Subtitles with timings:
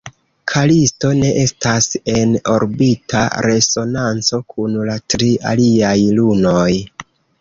[0.51, 6.69] Kalisto ne estas en orbita resonanco kun la tri aliaj lunoj.